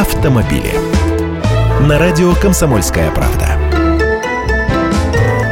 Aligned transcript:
автомобили. 0.00 0.72
На 1.86 1.98
радио 1.98 2.32
«Комсомольская 2.34 3.10
правда». 3.10 3.58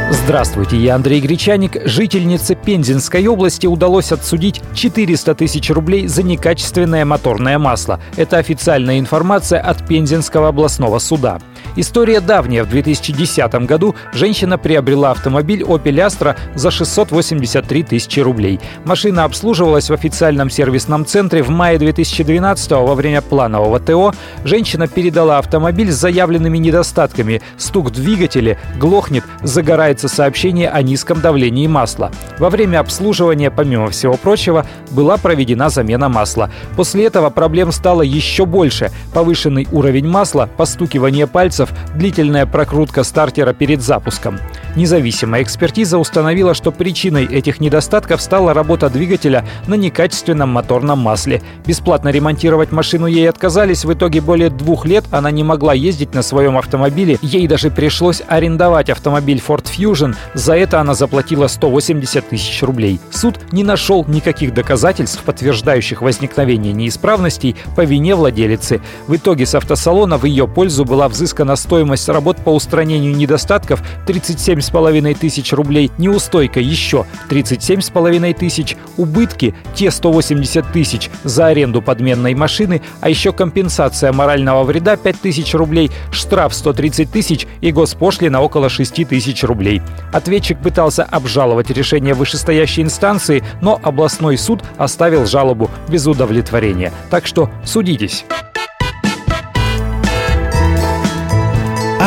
Здравствуйте, 0.09 0.77
я 0.77 0.95
Андрей 0.95 1.21
Гречаник. 1.21 1.85
Жительнице 1.85 2.55
Пензенской 2.55 3.27
области 3.27 3.67
удалось 3.67 4.11
отсудить 4.11 4.61
400 4.73 5.35
тысяч 5.35 5.69
рублей 5.69 6.07
за 6.07 6.23
некачественное 6.23 7.05
моторное 7.05 7.59
масло. 7.59 7.99
Это 8.15 8.37
официальная 8.37 8.97
информация 8.97 9.59
от 9.59 9.87
Пензенского 9.87 10.47
областного 10.47 10.97
суда. 10.97 11.39
История 11.75 12.19
давняя. 12.19 12.63
В 12.63 12.69
2010 12.69 13.53
году 13.65 13.95
женщина 14.13 14.57
приобрела 14.57 15.11
автомобиль 15.11 15.61
Opel 15.61 16.05
Astra 16.05 16.35
за 16.55 16.71
683 16.71 17.83
тысячи 17.83 18.19
рублей. 18.19 18.59
Машина 18.85 19.23
обслуживалась 19.23 19.89
в 19.89 19.93
официальном 19.93 20.49
сервисном 20.49 21.05
центре. 21.05 21.43
В 21.43 21.49
мае 21.49 21.77
2012 21.77 22.71
во 22.71 22.95
время 22.95 23.21
планового 23.21 23.79
ТО 23.79 24.13
женщина 24.43 24.87
передала 24.87 25.37
автомобиль 25.37 25.91
с 25.91 25.95
заявленными 25.95 26.57
недостатками. 26.57 27.41
Стук 27.57 27.87
в 27.87 27.91
двигателе, 27.91 28.57
глохнет, 28.77 29.23
загорается 29.43 30.07
сообщение 30.07 30.69
о 30.69 30.81
низком 30.81 31.21
давлении 31.21 31.67
масла. 31.67 32.11
Во 32.39 32.49
время 32.49 32.79
обслуживания, 32.79 33.51
помимо 33.51 33.89
всего 33.89 34.15
прочего, 34.15 34.65
была 34.91 35.17
проведена 35.17 35.69
замена 35.69 36.09
масла. 36.09 36.49
После 36.75 37.05
этого 37.05 37.29
проблем 37.29 37.71
стало 37.71 38.01
еще 38.01 38.45
больше. 38.45 38.91
Повышенный 39.13 39.67
уровень 39.71 40.07
масла, 40.07 40.49
постукивание 40.57 41.27
пальцев, 41.27 41.48
пальцев, 41.49 41.69
длительная 41.95 42.45
прокрутка 42.45 43.03
стартера 43.03 43.53
перед 43.53 43.81
запуском. 43.81 44.39
Независимая 44.75 45.41
экспертиза 45.41 45.97
установила, 45.97 46.53
что 46.53 46.71
причиной 46.71 47.25
этих 47.25 47.59
недостатков 47.59 48.21
стала 48.21 48.53
работа 48.53 48.87
двигателя 48.89 49.43
на 49.65 49.73
некачественном 49.73 50.49
моторном 50.49 50.99
масле. 50.99 51.41
Бесплатно 51.65 52.09
ремонтировать 52.09 52.71
машину 52.71 53.07
ей 53.07 53.27
отказались. 53.27 53.83
В 53.83 53.91
итоге 53.91 54.21
более 54.21 54.51
двух 54.51 54.85
лет 54.85 55.05
она 55.09 55.31
не 55.31 55.43
могла 55.43 55.73
ездить 55.73 56.13
на 56.13 56.21
своем 56.21 56.55
автомобиле. 56.55 57.17
Ей 57.23 57.47
даже 57.47 57.71
пришлось 57.71 58.21
арендовать 58.27 58.91
автомобиль 58.91 59.41
Ford 59.45 59.65
Fusion. 59.65 60.15
За 60.35 60.55
это 60.55 60.79
она 60.79 60.93
заплатила 60.93 61.47
180 61.47 62.29
тысяч 62.29 62.61
рублей. 62.61 62.99
Суд 63.09 63.39
не 63.51 63.63
нашел 63.63 64.05
никаких 64.07 64.53
доказательств, 64.53 65.23
подтверждающих 65.23 66.03
возникновение 66.03 66.73
неисправностей 66.73 67.55
по 67.75 67.81
вине 67.81 68.13
владелицы. 68.13 68.81
В 69.07 69.15
итоге 69.15 69.47
с 69.47 69.55
автосалона 69.55 70.19
в 70.19 70.25
ее 70.25 70.47
пользу 70.47 70.85
была 70.85 71.09
взыскана 71.09 71.38
стоимость 71.55 72.09
работ 72.09 72.37
по 72.37 72.49
устранению 72.49 73.15
недостатков 73.15 73.83
37 74.05 74.59
7,5 74.59 75.15
тысяч 75.15 75.53
рублей, 75.53 75.91
неустойка 75.97 76.59
еще 76.59 77.05
37,5 77.29 78.33
тысяч, 78.33 78.77
убытки 78.97 79.55
те 79.75 79.91
180 79.91 80.71
тысяч 80.71 81.09
за 81.23 81.47
аренду 81.47 81.81
подменной 81.81 82.33
машины, 82.33 82.81
а 83.01 83.09
еще 83.09 83.31
компенсация 83.31 84.11
морального 84.11 84.63
вреда 84.63 84.97
5 84.97 85.21
тысяч 85.21 85.53
рублей, 85.53 85.91
штраф 86.11 86.53
130 86.53 87.11
тысяч 87.11 87.47
и 87.61 87.71
госпошлина 87.71 88.41
около 88.41 88.69
6 88.69 89.07
тысяч 89.07 89.43
рублей. 89.43 89.81
Ответчик 90.11 90.59
пытался 90.59 91.03
обжаловать 91.03 91.69
решение 91.69 92.13
вышестоящей 92.13 92.83
инстанции, 92.83 93.43
но 93.61 93.79
областной 93.81 94.37
суд 94.37 94.63
оставил 94.77 95.25
жалобу 95.25 95.69
без 95.87 96.05
удовлетворения. 96.07 96.91
Так 97.09 97.25
что 97.25 97.49
судитесь. 97.65 98.25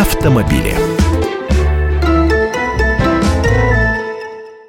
автомобили. 0.03 1.02